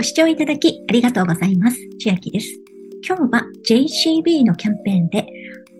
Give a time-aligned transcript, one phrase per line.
[0.00, 1.76] ご視聴いただきありがとうございます。
[2.02, 2.58] 千秋です。
[3.06, 5.26] 今日は JCB のキャンペーンで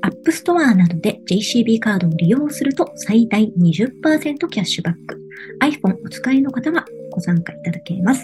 [0.03, 5.19] App Store などで JCB カードを利用すると最大20%キャッシュバック。
[5.63, 8.21] iPhone お使いの方はご参加いただけます。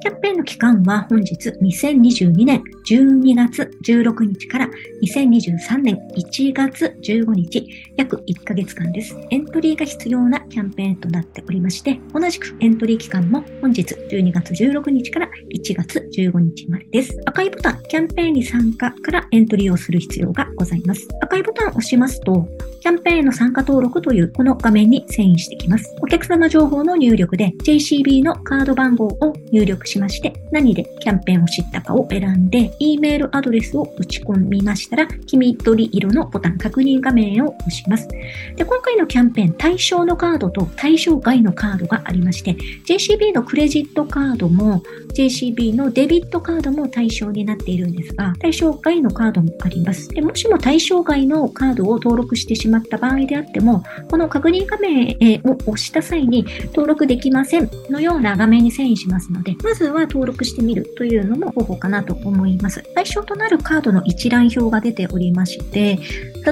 [0.00, 4.70] キャンペーンの期間は本日2022年12月16日から
[5.02, 9.16] 2023年1月15日、約1ヶ月間です。
[9.30, 17.20] エントリーが必要なキャンペーンとなっておりまして、同じくエントリー期間も本日12月16日から1月15日までです。
[17.26, 21.08] 赤いボタン、キャンペーンに参加からエントリーをする必要がございます。
[21.20, 22.46] 赤いボタンを押しますと、
[22.80, 25.96] キャンペーンの参加登録というこの画面に遷移してきます。
[26.00, 38.08] お客様情報の入力で JCB のカード番号を入力しまして、何でキャンペーンを知ったかを選んで、E メールアドレスを打ち込みましたら、黄緑色のボタン確認画面を押します。
[38.56, 42.56] で今回のキャンペーン、対象のカードと対象外のカードがありまして、
[42.86, 44.82] JCB のクレジットカードも
[45.14, 50.08] JCB のデビットカードも対象になっているんですが、対象外のカードもあります。
[50.08, 62.82] でもしも対象外のカードを登録してしまった場合であっても、この確認画面を押した際に登録できませんのような画面に遷移しますので、まずは登録してみるというのも方法かなと思います。
[62.94, 65.98] 対象となるカードの一覧表が出ておりまして、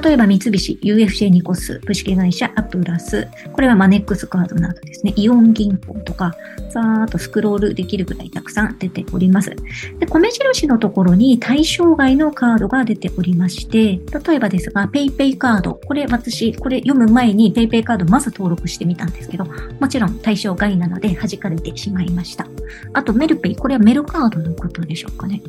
[0.03, 6.35] 例えば三菱、UFJ ニコス、プシケ会社、アプラス、これはマネックスカードなどですね、イオン銀行とか、
[6.71, 9.51] さーっとスクロールできるぐらいたくさん出ております。
[9.99, 19.47] で、米印のところに対象外のカードが出ておりまして、例えばですが、PayPay カード、これ私、これ読む前に PayPay カードまず登録してみたんですけど、
[19.81, 22.47] もちろん対象外なので弾かれてしまいました。
[22.93, 25.43] あと、メルペイ、これはメルカードのことでしょうかね。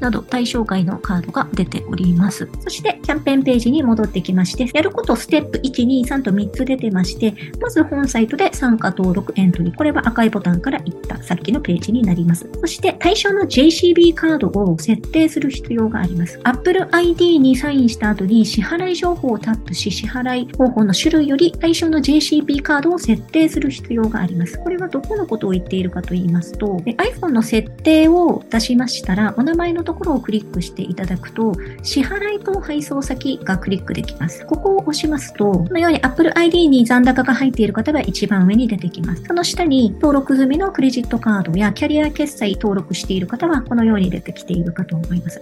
[0.00, 2.48] など対象外のカードが出ております。
[2.60, 9.76] そしてキャンペーンページに戻ってきまして、やることステップ1、2、3と3つ出てまして、まず本サイトで参加登録エントリー。
[9.76, 12.50] これは赤いボタンからいったさっきのページになります。
[12.60, 16.40] そして対象の JCB カードを設定する必要があります。
[16.42, 24.58] Apple ID にサインした後に支払い情報をタップし、支払い方法の種類より対象の JCB カードを設定する必要があります。
[24.58, 34.46] これはどこのことを言っているかと言いますと、iPhone の設定を出しましたら、お名前のところをクリックしていただくと、支払いと配送先がクリックできます。
[34.46, 39.24] ここを押しますと、このように Apple ID に残高が入っている方が一番上に出てきます。
[39.24, 45.40] その下に登録済みのクレジットカードやキャリア決済登録している方はこのように出てきているかと思います。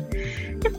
[0.61, 0.71] で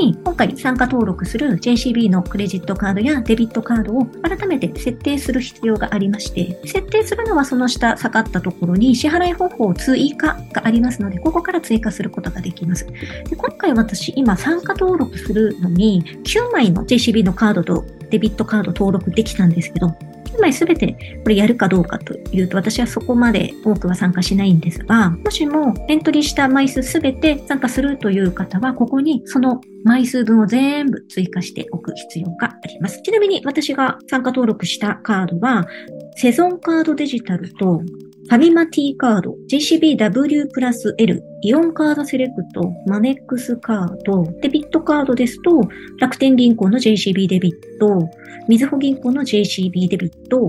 [0.00, 12.86] に今回参加登録する JCB のクレジットカードやデビットカードを改めて設定する必要がありまして、設定するのはその下下がったところに支払い方法追加がありますので、ここから追加することができます。
[12.86, 19.94] で今回私今参加登録するのに9枚の JCB のカードとデビットカード登録できたんですけど、
[20.36, 33.00] 9枚すべてこれやるかどうかというと、私はそこまで多くは参加しないんですが、もしもエントリーした枚数すべて参加するという方は、ここにその枚数分を全部追加しておく必要があります。
[33.02, 35.66] ちなみに私が参加登録したカードは、
[36.16, 45.60] セゾンカードデジタルとファミマ T カード、JCBW プラス L、イオンカードセレクト、マネックスカード、デビットカードですと、
[46.00, 48.08] 楽天銀行の JCB デビット、
[48.48, 50.48] みずほ銀行の JCB デビット、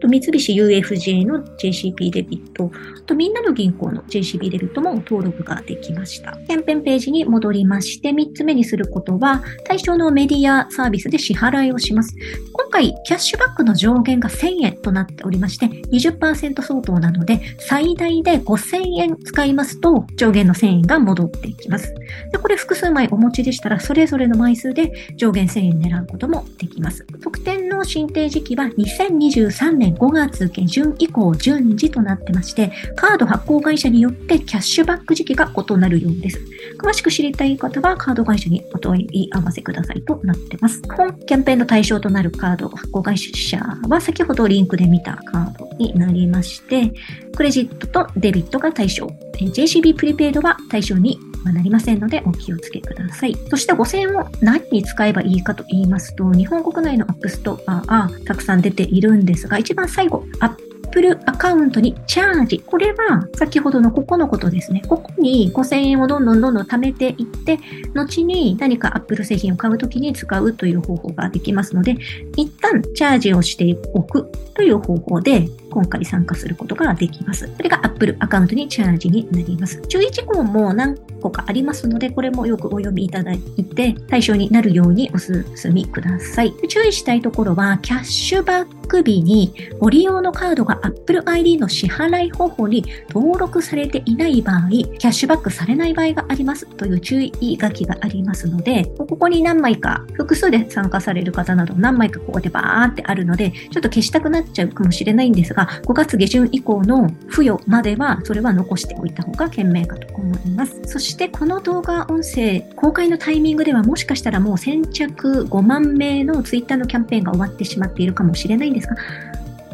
[0.00, 2.70] と三菱 UFJ の JCB デビット、
[3.10, 6.36] とみんなの銀行の JCB デビットも登録ができました。
[6.46, 12.14] キャンペーンページに戻りまして、3つ目にすることは、対象のメディアサービスで支払いをします。
[12.52, 21.92] 今回、キャッシュバックの上限が1000円となっておりまして、20%相当なので、最大で5000円使いますと、上限の1000円が戻っていきます。
[22.32, 27.04] でこれ複数枚お持ちでしたら、それぞれの枚数で上限1000円狙うこともできます。
[27.20, 36.40] 特典の申請時期は2023年5月下旬以降順次となってまして、カード発行会社によってキャッシュバック時期が異なるようです。
[36.78, 40.80] 詳しく知りたい方はカード会社にお問い合わせくださいとなってます。
[40.96, 43.58] 本キャンペーンの対象となるカード発行会社
[43.88, 46.92] は先ほどリンクで見たカードになりまして、
[47.36, 49.06] クレジットとデビットが対象、
[49.38, 53.36] JCB プリペイドは対象になりませんのでお気をつけください。
[53.48, 62.58] そして5000円を何に使えばいいかと言いますと、日本国内の App Store がたくさん出ているんですが、一番最後、アッ Apple アカウントにチャージ。
[62.58, 64.82] これは先ほどのここのことですね。
[64.88, 67.60] ここに5000円をどんどんどんどん貯めていって、
[67.94, 71.96] 後に何か Apple 製品を買うときに使うという方法ができますので、
[72.36, 77.48] 一旦チャージをしておくという方法で今回参加することができます。
[77.56, 79.80] それが Apple アカウントにチャージになります。
[79.88, 86.54] 注意事項も何個かありますので、これもよくお読みいただいて、対象になるようにお進みください。
[86.68, 110.80] 注意したいところは、キャッシュバック日にご利用のカードが Apple ID の支払い方法に登録されていない場合、キャッシュバックされない場合がありますという注意書きがありますので、ここに何枚か、複数で参加される方など何枚かここでバーってあるので、ちょっと消したくなっちゃうかもしれないんですが、5月下旬以降の付与までは、それは残しておいた方が賢明かと思います。
[110.84, 118.96] そししてこの動画音声、公開のタイミングではもしかしたらもう先着5万名の Twitter のキャンペーンが終わってしまっているかもしれないんですが、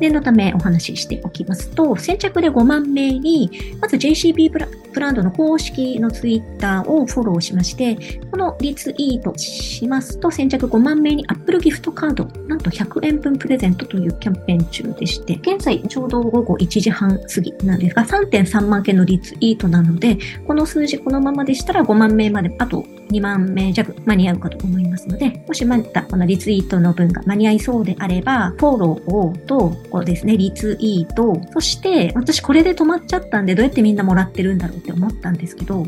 [0.00, 3.50] 念のためお話ししておきますと、先着で5万名に、
[3.80, 7.96] まず JCB ブラブランドの公式のツイッターをフォローしまして、
[8.30, 12.24] このリツイートしますと、先着5万名に Apple ギフトカード、
[12.66, 35.86] と100円分プレゼントというキャンペーン中でして、現在ちょうど午後1時半過ぎなんですが、3.3万件のリツイートなので、この数字このままでしたら5万名まで、あと2万名弱間に合うかと思いますので、もしまたこのリツイートの分が間に合いそうであれば、フォローをと、こうですね、リツイート、そして私これで止まっちゃったんでどうやってみんなもらってるんだろうって思ったんですけど、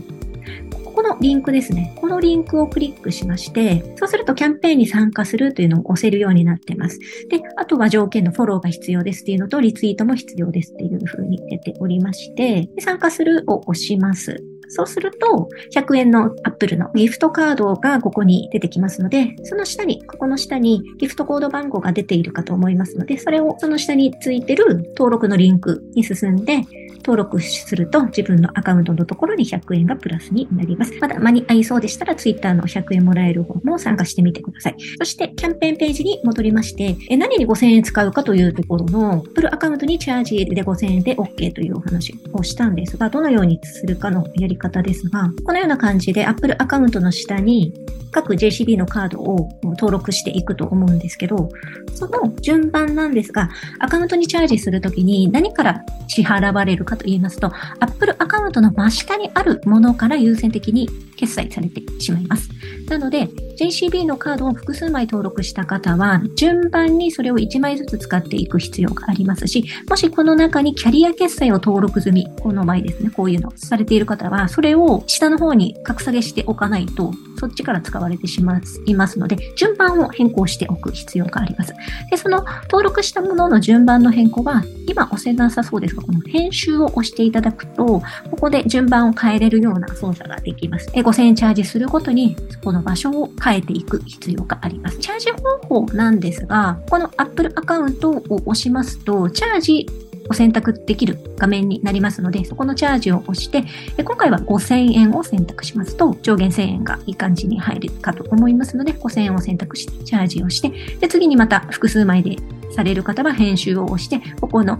[1.21, 1.95] リンクですね。
[1.97, 6.99] このリンクをクリックしまして、そうするとキャンペーンに参加するというのを押せるようになってます。
[7.29, 14.43] で、あとは条件のフォローが必要ですっていうのと、リツイートも必要ですっていう風に出ておりまして、参加するを押します。
[14.69, 26.63] そうすると、100円の Apple のギフトカードがここに出てきますので、その下に、ここの下にギフトコード番号が出ているかと思いますので、それをその下についてる登録のリンクに進んで、
[27.09, 30.93] 登録すると自分のアカウントのところに100円がプラスになります。
[31.01, 34.77] まだ間に合いそうでしたら Twitter の100円もらえる方も参加してみてください。
[34.99, 47.73] そしてキャンペーンページに戻りまして、え何に5000円使うかというところの、プルアカウントにチャージで5000円で OK というお話をしたんですが、どのようにするかのやり方ですが、このような感じで Apple アカウントの下に
[48.11, 51.49] 各 JCB のカードを登録していくと思うんですけど、
[51.95, 62.51] その順番なんですが、アカウントにチャージするときに何から支払われるかと言いますと、Apple アカウントの真下にあるものから優先的に決済されてしまいます。
[62.89, 63.29] なので、
[63.59, 81.75] JCB のカードを複数枚登録した方は、順番にそれを1枚ずつ使っていく必要がありますし、もしこの中にキャリア決済を登録済み、この場合ですね、こういうのされている方は、それを下の方に格下げしておかないと、そっちから使われてしまいますので、順番を変更しておく必要があります。
[82.13, 88.03] で、その登録したものの順番の変更は、今押せなさそうですが、この編集を押していただくと、こ
[88.41, 90.89] こで順番を変えれるような操作ができます。
[90.91, 94.99] 5000円チャージするごとに、そこの場所を変変えていく必要があります。
[94.99, 99.87] チャージ方法なんですが、この Apple アカウントを押しますと、チャージ
[100.29, 103.65] を選択できる画面になりますので、そこのチャージを押して、
[104.03, 112.37] 今回は5000円を選択しますと、上限1000円がいい感じに入るかと思いますので、5000円を選択して、チャージをして、で、次にまた複数枚で
[112.73, 114.79] される方は編集を押して、ここの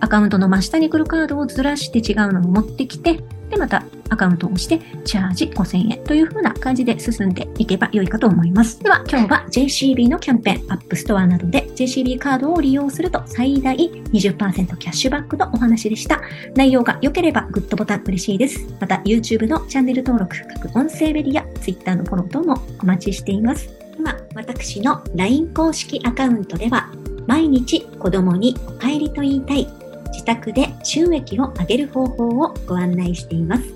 [0.00, 8.82] アカウントの真下に来るカードをずらして違うのを持ってきて、で、またアカウントを押して、チャージ5000円という風な感じで進んでいけば良いかと思います。
[8.82, 16.20] では、今日は JCB のキャンペーン、 App Store などで JCB カードを利用すると最大20%キャッシュバックのお話でした。
[16.54, 18.66] 内容が良ければグッドボタン嬉しいです。
[18.80, 23.68] また、YouTube のチャンネル登録、各音声メディア、Twitter のフォロー等もお待ちしています。
[23.98, 26.90] 今、私の LINE 公式アカウントでは、
[27.26, 29.66] 毎日子供にお帰りと言いたい
[30.12, 33.75] 自宅で収益を上げる方法をご案内しています。